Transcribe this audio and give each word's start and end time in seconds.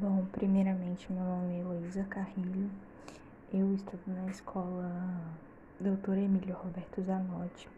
Bom, 0.00 0.24
primeiramente, 0.32 1.12
meu 1.12 1.22
nome 1.22 1.52
é 1.52 1.60
Heloísa 1.60 2.02
Carrilho. 2.04 2.70
Eu 3.52 3.74
estudo 3.74 4.00
na 4.06 4.26
escola 4.30 4.90
Doutora 5.78 6.18
Emílio 6.18 6.54
Roberto 6.54 7.02
Zanotti. 7.02 7.68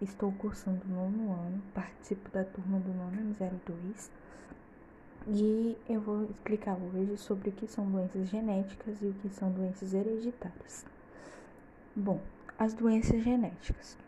Estou 0.00 0.30
cursando 0.30 0.80
o 0.84 0.88
nono 0.88 1.32
ano, 1.32 1.60
participo 1.74 2.30
da 2.30 2.44
turma 2.44 2.78
do 2.78 2.94
nono 2.94 3.34
M02 3.34 4.08
e 5.26 5.76
eu 5.88 6.00
vou 6.00 6.26
explicar 6.26 6.76
hoje 6.76 7.16
sobre 7.16 7.48
o 7.48 7.52
que 7.52 7.66
são 7.66 7.90
doenças 7.90 8.28
genéticas 8.28 9.02
e 9.02 9.06
o 9.06 9.14
que 9.14 9.28
são 9.30 9.50
doenças 9.50 9.92
hereditárias. 9.92 10.86
Bom, 11.96 12.20
as 12.56 12.74
doenças 12.74 13.24
genéticas 13.24 13.98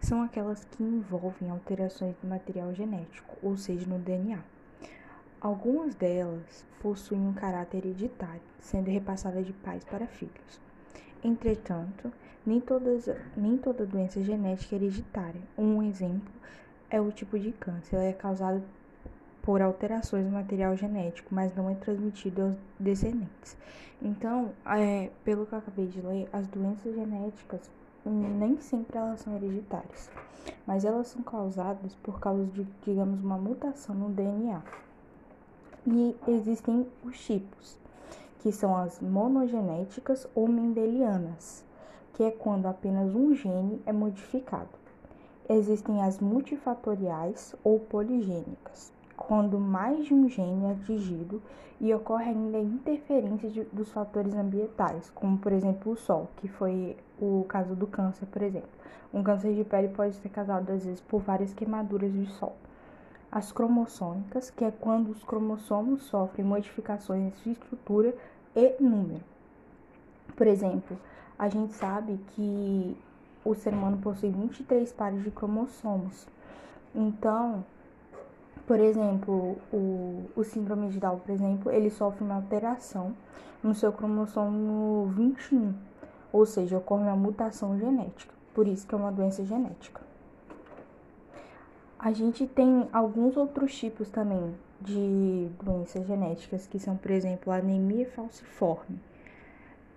são 0.00 0.22
aquelas 0.22 0.64
que 0.64 0.84
envolvem 0.84 1.50
alterações 1.50 2.14
no 2.22 2.30
material 2.30 2.72
genético, 2.72 3.36
ou 3.42 3.56
seja, 3.56 3.84
no 3.84 3.98
DNA. 3.98 4.53
Algumas 5.44 5.94
delas 5.94 6.64
possuem 6.80 7.20
um 7.20 7.34
caráter 7.34 7.84
hereditário, 7.84 8.40
sendo 8.60 8.88
repassadas 8.88 9.44
de 9.44 9.52
pais 9.52 9.84
para 9.84 10.06
filhos. 10.06 10.58
Entretanto, 11.22 12.10
nem, 12.46 12.58
todas, 12.62 13.10
nem 13.36 13.58
toda 13.58 13.84
doença 13.84 14.24
genética 14.24 14.74
é 14.74 14.78
hereditária. 14.78 15.42
Um 15.58 15.82
exemplo 15.82 16.32
é 16.88 16.98
o 16.98 17.12
tipo 17.12 17.38
de 17.38 17.52
câncer. 17.52 17.96
Ela 17.96 18.04
é 18.06 18.12
causada 18.14 18.62
por 19.42 19.60
alterações 19.60 20.24
no 20.24 20.32
material 20.32 20.74
genético, 20.78 21.34
mas 21.34 21.54
não 21.54 21.68
é 21.68 21.74
transmitido 21.74 22.40
aos 22.40 22.54
descendentes. 22.80 23.54
Então, 24.00 24.50
é, 24.64 25.10
pelo 25.26 25.44
que 25.44 25.52
eu 25.52 25.58
acabei 25.58 25.88
de 25.88 26.00
ler, 26.00 26.26
as 26.32 26.46
doenças 26.46 26.94
genéticas 26.94 27.70
hum, 28.06 28.38
nem 28.38 28.58
sempre 28.62 28.96
elas 28.96 29.20
são 29.20 29.36
hereditárias, 29.36 30.10
mas 30.66 30.86
elas 30.86 31.08
são 31.08 31.22
causadas 31.22 31.94
por 31.96 32.18
causa 32.18 32.46
de, 32.46 32.66
digamos, 32.82 33.22
uma 33.22 33.36
mutação 33.36 33.94
no 33.94 34.08
DNA. 34.08 34.62
E 35.86 36.16
existem 36.26 36.86
os 37.04 37.20
tipos, 37.26 37.76
que 38.38 38.50
são 38.50 38.74
as 38.74 39.00
monogenéticas 39.02 40.26
ou 40.34 40.48
mendelianas, 40.48 41.62
que 42.14 42.22
é 42.22 42.30
quando 42.30 42.64
apenas 42.64 43.14
um 43.14 43.34
gene 43.34 43.82
é 43.84 43.92
modificado. 43.92 44.70
Existem 45.46 46.02
as 46.02 46.20
multifatoriais 46.20 47.54
ou 47.62 47.78
poligênicas, 47.78 48.90
quando 49.14 49.58
mais 49.58 50.06
de 50.06 50.14
um 50.14 50.26
gene 50.26 50.64
é 50.64 50.70
atingido 50.70 51.42
e 51.78 51.92
ocorre 51.92 52.30
ainda 52.30 52.58
interferência 52.58 53.50
de, 53.50 53.64
dos 53.64 53.90
fatores 53.92 54.34
ambientais, 54.34 55.10
como 55.10 55.36
por 55.36 55.52
exemplo 55.52 55.92
o 55.92 55.96
sol, 55.98 56.30
que 56.38 56.48
foi 56.48 56.96
o 57.20 57.44
caso 57.46 57.74
do 57.74 57.86
câncer, 57.86 58.24
por 58.24 58.40
exemplo. 58.40 58.70
Um 59.12 59.22
câncer 59.22 59.54
de 59.54 59.64
pele 59.64 59.88
pode 59.88 60.14
ser 60.14 60.30
causado 60.30 60.70
às 60.70 60.82
vezes 60.82 61.02
por 61.02 61.20
várias 61.20 61.52
queimaduras 61.52 62.10
de 62.10 62.24
sol 62.32 62.56
as 63.34 63.50
cromossômicas, 63.50 64.48
que 64.48 64.64
é 64.64 64.70
quando 64.70 65.10
os 65.10 65.24
cromossomos 65.24 66.04
sofrem 66.04 66.46
modificações 66.46 67.34
de 67.42 67.50
estrutura 67.50 68.14
e 68.54 68.76
número. 68.80 69.24
Por 70.36 70.46
exemplo, 70.46 70.96
a 71.36 71.48
gente 71.48 71.72
sabe 71.74 72.16
que 72.28 72.96
o 73.44 73.52
ser 73.56 73.74
humano 73.74 73.98
possui 73.98 74.30
23 74.30 74.92
pares 74.92 75.24
de 75.24 75.32
cromossomos. 75.32 76.28
Então, 76.94 77.64
por 78.68 78.78
exemplo, 78.78 79.58
o, 79.72 80.26
o 80.36 80.44
síndrome 80.44 80.88
de 80.90 81.00
Down, 81.00 81.18
por 81.18 81.32
exemplo, 81.32 81.72
ele 81.72 81.90
sofre 81.90 82.22
uma 82.22 82.36
alteração 82.36 83.16
no 83.60 83.74
seu 83.74 83.92
cromossomo 83.92 85.06
21, 85.08 85.74
ou 86.32 86.46
seja, 86.46 86.78
ocorre 86.78 87.02
uma 87.02 87.16
mutação 87.16 87.76
genética. 87.76 88.32
Por 88.54 88.68
isso 88.68 88.86
que 88.86 88.94
é 88.94 88.98
uma 88.98 89.10
doença 89.10 89.44
genética. 89.44 90.13
A 92.04 92.12
gente 92.12 92.46
tem 92.46 92.86
alguns 92.92 93.34
outros 93.34 93.74
tipos 93.78 94.10
também 94.10 94.54
de 94.78 95.48
doenças 95.62 96.06
genéticas, 96.06 96.66
que 96.66 96.78
são, 96.78 96.98
por 96.98 97.10
exemplo, 97.10 97.50
a 97.50 97.56
anemia 97.56 98.06
falciforme. 98.10 99.00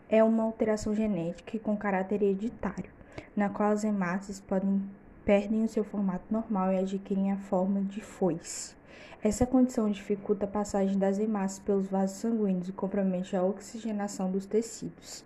É 0.07 0.23
uma 0.23 0.43
alteração 0.43 0.95
genética 0.95 1.59
com 1.59 1.75
caráter 1.75 2.23
hereditário, 2.23 2.89
na 3.35 3.49
qual 3.49 3.73
as 3.73 3.83
hemácias 3.83 4.39
podem 4.39 4.81
perdem 5.25 5.65
o 5.65 5.67
seu 5.67 5.83
formato 5.83 6.23
normal 6.31 6.71
e 6.71 6.77
adquirem 6.77 7.33
a 7.33 7.37
forma 7.37 7.81
de 7.81 7.99
foice. 7.99 8.73
Essa 9.21 9.45
condição 9.45 9.91
dificulta 9.91 10.45
a 10.45 10.47
passagem 10.47 10.97
das 10.97 11.19
hemácias 11.19 11.59
pelos 11.59 11.89
vasos 11.89 12.19
sanguíneos 12.19 12.69
e 12.69 12.71
compromete 12.71 13.35
a 13.35 13.43
oxigenação 13.43 14.31
dos 14.31 14.45
tecidos. 14.45 15.25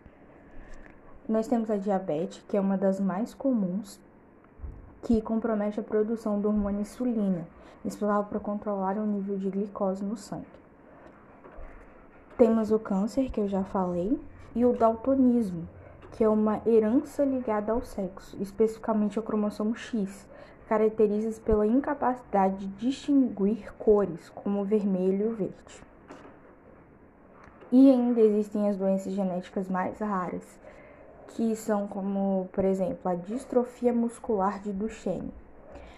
Nós 1.29 1.47
temos 1.47 1.69
a 1.69 1.77
diabetes, 1.77 2.43
que 2.49 2.57
é 2.57 2.59
uma 2.59 2.75
das 2.75 2.99
mais 2.99 3.35
comuns, 3.35 3.99
que 5.01 5.21
compromete 5.21 5.79
a 5.79 5.83
produção 5.83 6.39
do 6.39 6.47
hormônio 6.47 6.81
insulina, 6.81 7.47
responsável 7.83 8.25
para 8.25 8.39
controlar 8.39 8.97
o 8.97 9.05
nível 9.05 9.37
de 9.37 9.49
glicose 9.49 10.03
no 10.03 10.15
sangue. 10.15 10.45
Temos 12.37 12.71
o 12.71 12.79
câncer, 12.79 13.29
que 13.31 13.39
eu 13.39 13.47
já 13.47 13.63
falei, 13.63 14.19
e 14.55 14.65
o 14.65 14.73
daltonismo, 14.73 15.67
que 16.11 16.23
é 16.23 16.29
uma 16.29 16.61
herança 16.65 17.23
ligada 17.23 17.71
ao 17.71 17.81
sexo, 17.81 18.35
especificamente 18.41 19.17
ao 19.17 19.23
cromossomo 19.23 19.75
X, 19.75 20.27
caracteriza-se 20.67 21.39
pela 21.41 21.67
incapacidade 21.67 22.65
de 22.65 22.89
distinguir 22.89 23.73
cores, 23.73 24.29
como 24.29 24.61
o 24.61 24.65
vermelho 24.65 25.25
e 25.25 25.27
o 25.29 25.35
verde. 25.35 25.83
E 27.71 27.89
ainda 27.89 28.19
existem 28.21 28.69
as 28.69 28.77
doenças 28.77 29.13
genéticas 29.13 29.69
mais 29.69 29.99
raras, 29.99 30.59
que 31.35 31.55
são 31.55 31.87
como, 31.87 32.49
por 32.51 32.65
exemplo, 32.65 33.09
a 33.09 33.15
distrofia 33.15 33.93
muscular 33.93 34.59
de 34.59 34.71
Duchenne. 34.71 35.33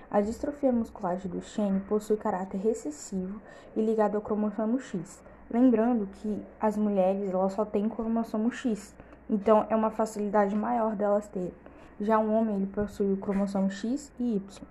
A 0.09 0.21
distrofia 0.21 0.71
muscular 0.71 1.17
de 1.17 1.27
Duchenne 1.27 1.79
possui 1.81 2.17
caráter 2.17 2.57
recessivo 2.59 3.41
e 3.75 3.81
ligado 3.81 4.15
ao 4.15 4.21
cromossomo 4.21 4.79
X. 4.79 5.21
Lembrando 5.49 6.07
que 6.07 6.41
as 6.59 6.77
mulheres 6.77 7.29
elas 7.29 7.53
só 7.53 7.65
têm 7.65 7.89
cromossomo 7.89 8.51
X, 8.51 8.95
então 9.29 9.65
é 9.69 9.75
uma 9.75 9.89
facilidade 9.89 10.55
maior 10.55 10.95
delas 10.95 11.27
terem. 11.27 11.53
Já 11.99 12.19
um 12.19 12.33
homem 12.33 12.55
ele 12.57 12.67
possui 12.67 13.11
o 13.13 13.17
cromossomo 13.17 13.69
X 13.69 14.11
e 14.19 14.35
Y. 14.35 14.61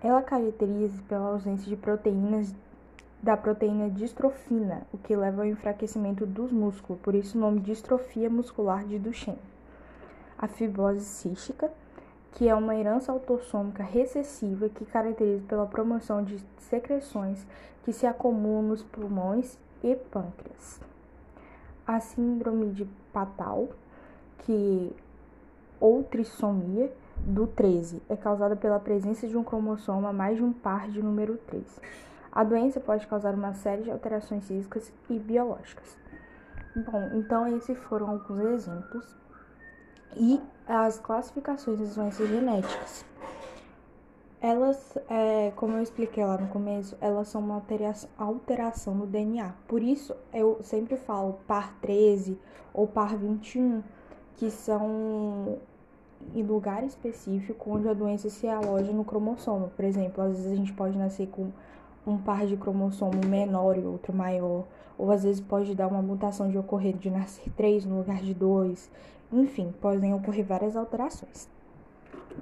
Ela 0.00 0.22
caracteriza-se 0.22 1.02
pela 1.02 1.28
ausência 1.28 1.68
de 1.68 1.76
proteínas 1.76 2.54
da 3.24 3.38
proteína 3.38 3.88
distrofina, 3.88 4.82
o 4.92 4.98
que 4.98 5.16
leva 5.16 5.40
ao 5.40 5.48
enfraquecimento 5.48 6.26
dos 6.26 6.52
músculos, 6.52 7.00
por 7.00 7.14
isso 7.14 7.38
o 7.38 7.40
nome 7.40 7.58
distrofia 7.60 8.28
muscular 8.28 8.84
de 8.84 8.98
Duchenne. 8.98 9.38
A 10.38 10.46
fibrose 10.46 11.00
cística, 11.00 11.70
que 12.32 12.46
é 12.46 12.54
uma 12.54 12.76
herança 12.76 13.10
autossômica 13.10 13.82
recessiva 13.82 14.68
que 14.68 14.84
caracteriza 14.84 15.42
pela 15.48 15.64
promoção 15.64 16.22
de 16.22 16.38
secreções 16.58 17.46
que 17.82 17.94
se 17.94 18.06
acumulam 18.06 18.62
nos 18.62 18.82
pulmões 18.82 19.56
e 19.82 19.96
pâncreas. 19.96 20.78
A 21.86 22.00
síndrome 22.00 22.72
de 22.72 22.84
Patal, 23.10 23.70
que 24.40 24.94
ou 25.80 26.02
trissomia 26.02 26.92
do 27.24 27.46
13, 27.46 28.02
é 28.10 28.16
causada 28.16 28.54
pela 28.54 28.78
presença 28.78 29.26
de 29.26 29.34
um 29.34 29.42
cromossomo 29.42 30.06
a 30.06 30.12
mais 30.12 30.36
de 30.36 30.42
um 30.42 30.52
par 30.52 30.90
de 30.90 31.02
número 31.02 31.38
3. 31.46 31.64
A 32.34 32.42
doença 32.42 32.80
pode 32.80 33.06
causar 33.06 33.32
uma 33.32 33.54
série 33.54 33.82
de 33.82 33.92
alterações 33.92 34.44
físicas 34.48 34.92
e 35.08 35.18
biológicas. 35.20 35.96
Bom, 36.74 37.10
então 37.14 37.46
esses 37.56 37.78
foram 37.84 38.10
alguns 38.10 38.40
exemplos 38.40 39.16
e 40.16 40.40
as 40.66 40.98
classificações 40.98 41.78
das 41.78 41.94
doenças 41.94 42.28
genéticas. 42.28 43.04
Elas, 44.40 44.98
é, 45.08 45.52
como 45.54 45.76
eu 45.76 45.82
expliquei 45.82 46.24
lá 46.24 46.36
no 46.36 46.48
começo, 46.48 46.96
elas 47.00 47.28
são 47.28 47.40
uma 47.40 47.62
alteração 48.18 48.94
no 48.96 49.06
DNA. 49.06 49.54
Por 49.68 49.80
isso, 49.80 50.14
eu 50.32 50.58
sempre 50.62 50.96
falo 50.96 51.38
par 51.46 51.72
13 51.80 52.36
ou 52.74 52.88
par 52.88 53.16
21, 53.16 53.80
que 54.36 54.50
são 54.50 55.58
em 56.34 56.42
lugar 56.42 56.82
específico 56.82 57.70
onde 57.70 57.88
a 57.88 57.94
doença 57.94 58.28
se 58.28 58.48
aloja 58.48 58.92
no 58.92 59.04
cromossomo. 59.04 59.70
Por 59.76 59.84
exemplo, 59.84 60.24
às 60.24 60.32
vezes 60.32 60.52
a 60.52 60.56
gente 60.56 60.72
pode 60.72 60.98
nascer 60.98 61.28
com 61.28 61.52
um 62.06 62.18
par 62.18 62.46
de 62.46 62.56
cromossomo 62.56 63.20
menor 63.26 63.78
e 63.78 63.84
outro 63.84 64.12
maior, 64.12 64.64
ou 64.98 65.10
às 65.10 65.24
vezes 65.24 65.40
pode 65.40 65.74
dar 65.74 65.88
uma 65.88 66.02
mutação 66.02 66.50
de 66.50 66.58
ocorrer 66.58 66.96
de 66.96 67.10
nascer 67.10 67.50
três 67.56 67.84
no 67.84 67.98
lugar 67.98 68.18
de 68.18 68.34
dois, 68.34 68.90
enfim, 69.32 69.74
podem 69.80 70.14
ocorrer 70.14 70.44
várias 70.44 70.76
alterações. 70.76 71.48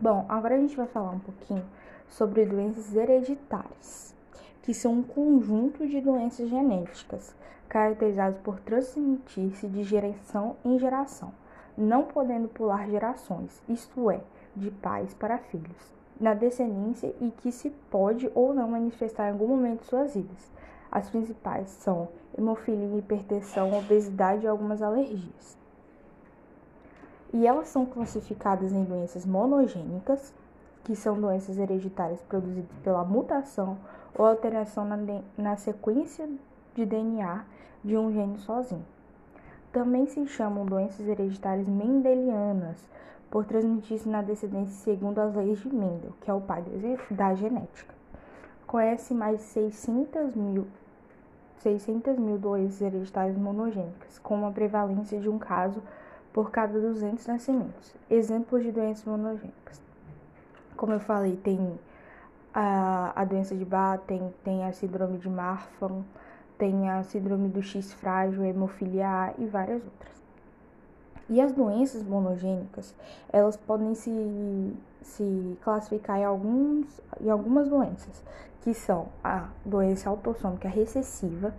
Bom, 0.01 0.27
agora 0.29 0.57
a 0.57 0.59
gente 0.59 0.77
vai 0.77 0.87
falar 0.87 1.11
um 1.11 1.21
pouquinho 1.21 1.65
sobre 2.09 2.45
doenças 2.45 2.95
hereditárias, 2.95 4.15
que 4.63 4.75
são 4.75 4.95
um 4.95 5.03
conjunto 5.03 5.87
de 5.87 6.01
doenças 6.01 6.49
genéticas 6.49 7.35
caracterizadas 7.69 8.39
por 8.41 8.61
transmitir-se 8.61 9.67
de 9.67 9.83
geração 9.83 10.57
em 10.65 10.79
geração, 10.79 11.33
não 11.77 12.05
podendo 12.05 12.49
pular 12.49 12.89
gerações, 12.91 13.63
isto 13.69 14.11
é, 14.11 14.21
de 14.55 14.71
pais 14.71 15.15
para 15.15 15.39
filhos 15.39 16.02
na 16.23 16.35
descendência 16.35 17.13
e 17.21 17.33
que 17.33 17.51
se 17.51 17.69
pode 17.91 18.31
ou 18.33 18.55
não 18.55 18.69
manifestar 18.69 19.29
em 19.29 19.33
algum 19.33 19.49
momento 19.49 19.81
de 19.81 19.87
suas 19.87 20.15
vidas. 20.15 20.53
As 20.91 21.11
principais 21.11 21.69
são 21.69 22.09
hemofilia, 22.39 22.97
hipertensão, 22.97 23.77
obesidade 23.77 24.45
e 24.45 24.49
algumas 24.49 24.81
alergias. 24.81 25.59
E 27.35 27.45
elas 27.45 27.69
são 27.69 27.85
classificadas 27.85 28.73
em 28.73 28.85
doenças 28.85 29.27
monogênicas, 29.27 30.33
que 30.85 30.95
são 30.95 31.21
doenças 31.21 31.59
hereditárias 31.59 32.23
produzidas 32.23 32.71
pela 32.85 33.05
mutação 33.05 33.79
ou 34.15 34.25
alteração 34.25 34.85
na, 34.85 34.99
na 35.37 35.57
sequência 35.57 36.29
de 36.75 36.87
DNA 36.87 37.45
de 37.83 37.97
um 37.97 38.13
gene 38.13 38.39
sozinho. 38.39 38.85
Também 39.73 40.07
se 40.07 40.25
chamam 40.27 40.67
doenças 40.67 41.09
hereditárias 41.09 41.67
mendelianas, 41.67 42.77
por 43.33 43.47
transmitir-se 43.47 44.07
na 44.11 44.21
descendência 44.21 44.75
segundo 44.75 45.19
as 45.19 45.35
leis 45.35 45.59
de 45.59 45.75
Mendel, 45.75 46.13
que 46.21 46.31
é 46.31 46.35
o 46.35 46.41
pai 46.43 46.63
da 47.11 47.35
genética. 47.35 47.95
Conhece 48.67 49.15
mais 49.15 49.39
de 49.39 49.45
600 49.45 50.37
mil, 50.37 50.67
600 51.61 52.19
mil 52.19 52.37
doenças 52.37 52.83
hereditárias 52.83 53.39
monogênicas, 53.39 54.19
com 54.19 54.35
uma 54.35 54.53
prevalência 54.53 55.19
de 55.19 55.31
um 55.31 55.39
caso 55.39 55.83
por 56.31 56.51
cada 56.51 56.79
200 56.79 57.27
nascimentos. 57.27 57.95
Exemplos 58.11 58.65
de 58.65 58.71
doenças 58.71 59.07
monogênicas. 59.07 59.81
Como 60.77 60.93
eu 60.93 61.01
falei, 61.01 61.35
tem 61.37 61.81
a, 62.53 63.19
a 63.19 63.25
doença 63.25 63.57
de 63.57 63.65
Barr, 63.65 63.99
tem, 64.01 64.31
tem 64.45 64.67
a 64.67 64.73
síndrome 64.73 65.17
de 65.17 65.31
Marfan, 65.31 66.05
tem 66.59 66.91
a 66.91 67.03
síndrome 67.03 67.49
do 67.49 67.63
X 67.63 67.95
frágil, 67.95 68.45
hemofilia 68.45 69.09
A 69.09 69.33
e 69.39 69.47
várias 69.47 69.83
outras. 69.83 70.22
E 71.33 71.41
as 71.41 71.51
doenças 71.51 72.03
monogênicas, 72.03 72.95
elas 73.33 73.57
podem 73.57 73.95
se, 73.95 74.77
se 75.01 75.59
classificar 75.63 76.19
em, 76.19 76.25
alguns, 76.25 77.01
em 77.19 77.31
algumas 77.31 77.71
doenças, 77.71 78.23
que 78.61 78.75
são 78.75 79.09
a 79.25 79.49
doença 79.65 80.11
autossômica 80.11 80.69
recessiva, 80.69 81.55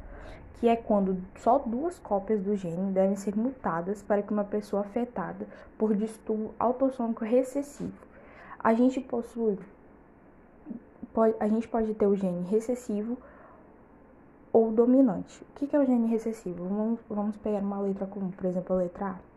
que 0.60 0.68
é 0.68 0.76
quando 0.76 1.18
só 1.40 1.58
duas 1.58 1.98
cópias 1.98 2.40
do 2.40 2.56
gene 2.56 2.92
devem 2.92 3.16
ser 3.16 3.36
mutadas 3.36 4.04
para 4.04 4.22
que 4.22 4.32
uma 4.32 4.44
pessoa 4.44 4.84
afetada 4.84 5.48
por 5.76 5.96
distúrbio 5.96 6.54
autossômico 6.60 7.26
recessivo. 7.26 7.98
A 8.60 8.76
gente 8.76 9.02
possui 9.02 9.58
pode, 11.12 11.36
a 11.40 11.48
gente 11.48 11.68
pode 11.68 11.96
ter 11.96 12.06
o 12.06 12.16
gene 12.16 12.46
recessivo 12.48 13.18
ou 14.54 14.72
dominante. 14.72 15.44
O 15.50 15.54
que 15.56 15.76
é 15.76 15.80
o 15.80 15.84
gene 15.84 16.08
recessivo? 16.10 16.64
Vamos, 16.64 17.00
vamos 17.10 17.38
pegar 17.38 17.58
uma 17.64 17.80
letra 17.80 18.06
comum, 18.06 18.30
por 18.30 18.46
exemplo, 18.46 18.76
a 18.76 18.80
letra 18.80 19.06
A. 19.08 19.33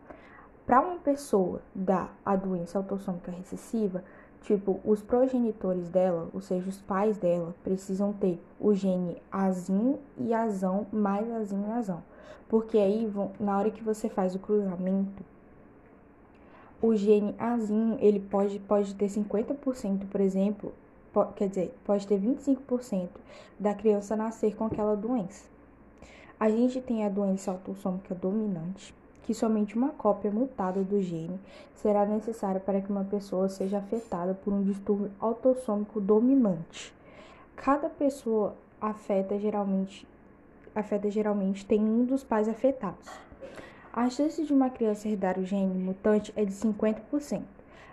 Para 0.67 0.81
uma 0.81 0.97
pessoa 0.97 1.61
dar 1.73 2.13
a 2.25 2.35
doença 2.35 2.77
autossômica 2.77 3.31
recessiva, 3.31 4.03
tipo, 4.41 4.81
os 4.83 5.01
progenitores 5.01 5.87
dela, 5.87 6.27
ou 6.33 6.41
seja, 6.41 6.67
os 6.67 6.77
pais 6.81 7.17
dela, 7.17 7.55
precisam 7.63 8.11
ter 8.11 8.37
o 8.59 8.73
gene 8.73 9.15
azim 9.31 9.97
e 10.17 10.33
azão 10.33 10.85
mais 10.91 11.31
azim 11.31 11.63
e 11.69 11.71
azão. 11.71 12.03
Porque 12.49 12.77
aí, 12.77 13.09
na 13.39 13.57
hora 13.57 13.71
que 13.71 13.81
você 13.81 14.09
faz 14.09 14.35
o 14.35 14.39
cruzamento, 14.39 15.23
o 16.81 16.93
gene 16.97 17.33
azim, 17.39 17.97
ele 18.01 18.19
pode, 18.19 18.59
pode 18.59 18.93
ter 18.93 19.07
50%, 19.07 20.05
por 20.09 20.19
exemplo, 20.19 20.73
quer 21.37 21.47
dizer, 21.47 21.73
pode 21.85 22.05
ter 22.05 22.19
25% 22.19 23.07
da 23.57 23.73
criança 23.73 24.17
nascer 24.17 24.53
com 24.53 24.65
aquela 24.65 24.97
doença. 24.97 25.45
A 26.37 26.49
gente 26.49 26.81
tem 26.81 27.05
a 27.05 27.09
doença 27.09 27.51
autossômica 27.51 28.13
dominante, 28.13 28.93
que 29.27 29.33
somente 29.33 29.75
uma 29.75 29.89
cópia 29.89 30.31
mutada 30.31 30.81
do 30.81 31.01
gene 31.01 31.37
será 31.75 32.05
necessária 32.05 32.61
para 32.61 32.79
que 32.79 32.89
uma 32.89 33.03
pessoa 33.03 33.49
seja 33.49 33.79
afetada 33.79 34.33
por 34.33 34.53
um 34.53 34.63
distúrbio 34.63 35.11
autossômico 35.19 35.99
dominante. 35.99 36.93
Cada 37.53 37.89
pessoa 37.89 38.55
afeta 38.79 39.37
geralmente, 39.37 40.07
afeta 40.73 41.11
geralmente 41.11 41.65
tem 41.65 41.81
um 41.81 42.05
dos 42.05 42.23
pais 42.23 42.47
afetados. 42.47 43.09
A 43.91 44.09
chance 44.09 44.45
de 44.45 44.53
uma 44.53 44.69
criança 44.69 45.09
herdar 45.09 45.37
o 45.37 45.43
gene 45.43 45.77
mutante 45.77 46.31
é 46.33 46.45
de 46.45 46.53
50%. 46.53 47.41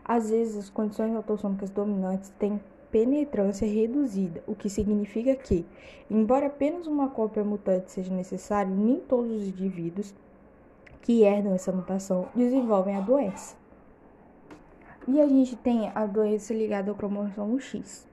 Às 0.05 0.31
vezes, 0.31 0.57
as 0.57 0.71
condições 0.71 1.17
autossômicas 1.17 1.71
dominantes 1.71 2.31
têm 2.39 2.61
penetrância 2.93 3.67
reduzida, 3.67 4.41
o 4.47 4.55
que 4.55 4.71
significa 4.71 5.35
que, 5.35 5.67
embora 6.09 6.47
apenas 6.47 6.87
uma 6.87 7.09
cópia 7.09 7.43
mutante 7.43 7.91
seja 7.91 8.15
necessária, 8.15 8.73
nem 8.73 9.01
todos 9.01 9.33
os 9.33 9.49
indivíduos 9.49 10.15
que 11.05 11.23
herdam 11.23 11.55
essa 11.55 11.71
mutação 11.71 12.29
desenvolvem 12.35 12.97
a 12.97 13.01
doença. 13.01 13.55
E 15.06 15.21
a 15.21 15.29
gente 15.29 15.55
tem 15.55 15.93
a 15.95 16.06
doença 16.06 16.55
ligada 16.55 16.91
ao 16.91 16.97
cromossomo 16.97 17.61
X. 17.61 18.09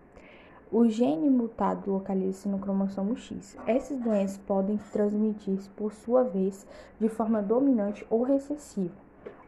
O 0.70 0.86
gene 0.90 1.30
mutado 1.30 1.90
localiza-se 1.90 2.50
no 2.50 2.60
cromossomo 2.60 3.16
X. 3.16 3.58
Essas 3.66 3.98
doenças 3.98 4.38
podem 4.40 4.78
transmitir-se, 4.92 5.70
por 5.70 5.94
sua 5.94 6.26
vez, 6.26 6.68
de 7.00 7.08
forma 7.08 7.42
dominante 7.42 8.06
ou 8.10 8.24
recessiva. 8.24 8.94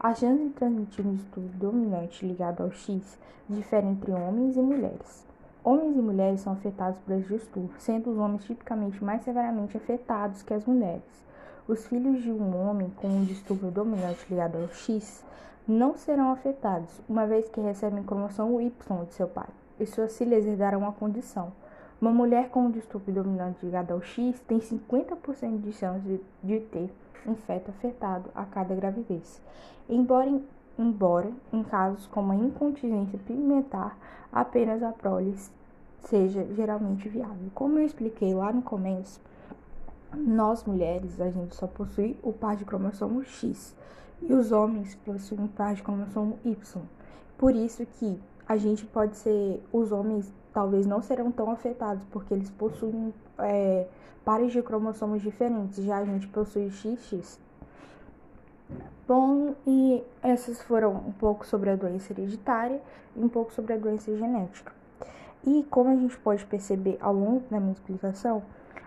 A 0.00 0.14
chance 0.14 0.42
de 0.42 0.50
transmitir 0.50 1.06
um 1.06 1.14
distúrbio 1.14 1.52
dominante 1.58 2.26
ligado 2.26 2.62
ao 2.62 2.70
X 2.70 3.18
difere 3.46 3.86
entre 3.86 4.10
homens 4.10 4.56
e 4.56 4.60
mulheres. 4.62 5.26
Homens 5.62 5.94
e 5.94 6.00
mulheres 6.00 6.40
são 6.40 6.54
afetados 6.54 6.98
por 7.00 7.14
esse 7.14 7.28
distúrbio, 7.28 7.74
sendo 7.78 8.10
os 8.10 8.16
homens 8.16 8.44
tipicamente 8.44 9.04
mais 9.04 9.22
severamente 9.22 9.76
afetados 9.76 10.42
que 10.42 10.54
as 10.54 10.64
mulheres. 10.64 11.24
Os 11.66 11.86
filhos 11.86 12.22
de 12.22 12.30
um 12.30 12.68
homem 12.68 12.90
com 12.90 13.08
um 13.08 13.24
distúrbio 13.24 13.70
dominante 13.70 14.26
ligado 14.28 14.58
ao 14.58 14.68
X 14.68 15.24
não 15.66 15.96
serão 15.96 16.30
afetados, 16.30 17.00
uma 17.08 17.26
vez 17.26 17.48
que 17.48 17.58
recebem 17.58 18.02
cromossomo 18.02 18.60
Y 18.60 19.04
de 19.06 19.14
seu 19.14 19.26
pai, 19.26 19.48
e 19.80 19.86
suas 19.86 20.14
filhas 20.18 20.44
herdarão 20.44 20.86
a 20.86 20.92
condição. 20.92 21.54
Uma 21.98 22.10
mulher 22.10 22.50
com 22.50 22.66
um 22.66 22.70
distúrbio 22.70 23.14
dominante 23.14 23.64
ligado 23.64 23.92
ao 23.92 24.02
X 24.02 24.38
tem 24.40 24.58
50% 24.58 25.62
de 25.62 25.72
chance 25.72 26.20
de 26.42 26.60
ter 26.60 26.92
um 27.26 27.34
feto 27.34 27.70
afetado 27.70 28.28
a 28.34 28.44
cada 28.44 28.74
gravidez. 28.74 29.40
Embora 29.88 30.28
em, 30.28 30.44
embora 30.78 31.32
em 31.50 31.62
casos 31.62 32.06
como 32.08 32.32
a 32.32 32.36
incontinência 32.36 33.18
pigmentar, 33.26 33.96
apenas 34.30 34.82
a 34.82 34.92
prole 34.92 35.34
seja 36.00 36.46
geralmente 36.54 37.08
viável. 37.08 37.50
Como 37.54 37.78
eu 37.78 37.86
expliquei 37.86 38.34
lá 38.34 38.52
no 38.52 38.60
começo, 38.60 39.18
nós 40.16 40.64
mulheres, 40.64 41.20
a 41.20 41.30
gente 41.30 41.54
só 41.54 41.66
possui 41.66 42.16
o 42.22 42.32
par 42.32 42.56
de 42.56 42.64
cromossomo 42.64 43.24
X 43.24 43.74
e 44.22 44.32
os 44.32 44.52
homens 44.52 44.94
possuem 44.94 45.44
o 45.44 45.48
par 45.48 45.74
de 45.74 45.82
cromossomo 45.82 46.38
Y. 46.44 46.82
Por 47.36 47.54
isso 47.54 47.84
que 47.84 48.20
a 48.46 48.56
gente 48.56 48.84
pode 48.86 49.16
ser, 49.16 49.62
os 49.72 49.92
homens 49.92 50.32
talvez 50.52 50.86
não 50.86 51.02
serão 51.02 51.32
tão 51.32 51.50
afetados, 51.50 52.04
porque 52.10 52.32
eles 52.32 52.50
possuem 52.50 53.12
é, 53.38 53.86
pares 54.24 54.52
de 54.52 54.62
cromossomos 54.62 55.20
diferentes, 55.20 55.84
já 55.84 55.98
a 55.98 56.04
gente 56.04 56.26
possui 56.28 56.70
XX. 56.70 57.38
Bom, 59.06 59.54
e 59.66 60.02
essas 60.22 60.62
foram 60.62 60.92
um 60.92 61.12
pouco 61.12 61.46
sobre 61.46 61.70
a 61.70 61.76
doença 61.76 62.12
hereditária 62.12 62.80
e 63.14 63.22
um 63.22 63.28
pouco 63.28 63.52
sobre 63.52 63.74
a 63.74 63.76
doença 63.76 64.16
genética. 64.16 64.72
E 65.46 65.62
como 65.68 65.90
a 65.90 65.96
gente 65.96 66.16
pode 66.18 66.44
perceber 66.46 66.96
ao 67.00 67.12
longo 67.12 67.42
da 67.50 67.60
minha 67.60 67.72
explicação, 67.72 68.42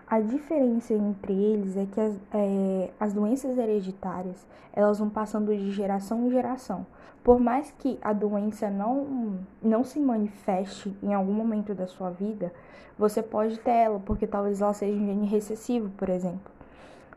a 0.10 0.22
diferença 0.22 0.94
entre 0.94 1.34
eles 1.34 1.76
é 1.76 1.86
que 1.86 2.00
as, 2.00 2.16
é, 2.34 2.92
as 2.98 3.14
doenças 3.14 3.58
hereditárias 3.58 4.48
elas 4.72 5.00
vão 5.00 5.10
passando 5.10 5.56
de 5.56 5.72
geração 5.72 6.26
em 6.26 6.32
geração. 6.32 6.86
Por 7.24 7.40
mais 7.40 7.72
que 7.72 7.98
a 8.02 8.14
doença 8.14 8.70
não, 8.70 9.40
não 9.62 9.84
se 9.84 10.00
manifeste 10.00 10.96
em 11.04 11.14
algum 11.14 11.34
momento 11.34 11.76
da 11.76 11.88
sua 11.88 12.10
vida, 12.10 12.54
você 12.98 13.22
pode 13.22 13.60
ter 13.60 13.72
ela, 13.72 14.00
porque 14.00 14.26
talvez 14.26 14.62
ela 14.62 14.74
seja 14.74 14.96
um 14.96 15.06
gene 15.06 15.28
recessivo, 15.28 15.90
por 15.98 16.08
exemplo. 16.10 16.57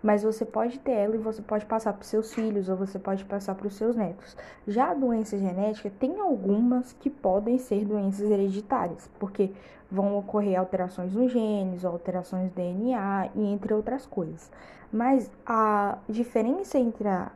Mas 0.03 0.23
você 0.23 0.45
pode 0.45 0.79
ter 0.79 0.93
ela 0.93 1.15
e 1.15 1.19
você 1.19 1.43
pode 1.43 1.67
passar 1.67 1.93
para 1.93 2.05
seus 2.05 2.33
filhos 2.33 2.69
ou 2.69 2.77
você 2.77 2.99
pode 2.99 3.25
passar 3.25 3.55
para 3.55 3.67
os 3.67 3.75
seus 3.75 3.97
netos. 3.97 4.37
Já 4.67 4.91
a 4.91 4.95
doença 4.95 5.37
genética 5.37 5.93
tem 5.99 6.19
algumas 6.19 6.93
que 6.95 7.11
podem 7.11 7.59
ser 7.59 7.85
doenças 7.85 8.31
hereditárias, 8.31 9.11
porque 9.19 9.51
vão 9.91 10.17
ocorrer 10.17 10.59
alterações 10.59 11.13
nos 11.13 11.33
genes, 11.33 11.85
alterações 11.85 12.45
no 12.45 12.51
DNA 12.51 13.31
e 13.35 13.45
entre 13.53 13.75
outras 13.75 14.07
coisas. 14.07 14.51
Mas 14.93 15.31
a 15.45 15.99
diferença 16.09 16.79
entre 16.79 17.07
a 17.07 17.31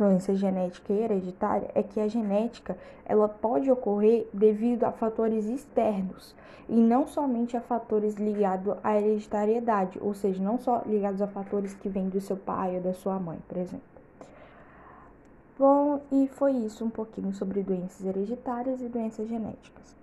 doença 0.00 0.34
genética 0.34 0.94
hereditária 0.94 1.70
é 1.74 1.82
que 1.82 2.00
a 2.00 2.08
genética 2.08 2.76
ela 3.04 3.28
pode 3.28 3.70
ocorrer 3.70 4.26
devido 4.32 4.84
a 4.84 4.92
fatores 4.92 5.44
externos 5.44 6.34
e 6.68 6.74
não 6.74 7.06
somente 7.06 7.54
a 7.56 7.60
fatores 7.60 8.14
ligados 8.14 8.76
à 8.82 8.96
hereditariedade, 8.96 9.98
ou 10.00 10.14
seja, 10.14 10.42
não 10.42 10.58
só 10.58 10.82
ligados 10.86 11.20
a 11.20 11.26
fatores 11.26 11.74
que 11.74 11.88
vêm 11.88 12.08
do 12.08 12.20
seu 12.20 12.36
pai 12.36 12.76
ou 12.76 12.80
da 12.80 12.94
sua 12.94 13.18
mãe, 13.18 13.38
por 13.46 13.58
exemplo. 13.58 13.90
Bom, 15.58 16.00
e 16.10 16.26
foi 16.28 16.52
isso 16.52 16.82
um 16.82 16.90
pouquinho 16.90 17.34
sobre 17.34 17.62
doenças 17.62 18.06
hereditárias 18.06 18.80
e 18.80 18.88
doenças 18.88 19.28
genéticas. 19.28 19.99